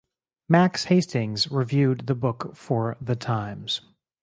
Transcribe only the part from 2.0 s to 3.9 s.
the book for "The Times".